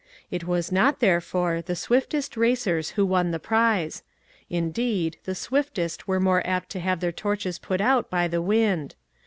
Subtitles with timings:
[0.31, 4.01] It was not, therefore, the swiftest racers who won the prize.
[4.49, 8.95] Indeed the swiftest were more apt to have their torches put out by the wind.